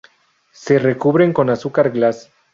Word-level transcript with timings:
Se 0.51 0.79
recubren 0.79 1.31
con 1.31 1.51
azúcar 1.51 1.91
glas. 1.91 2.31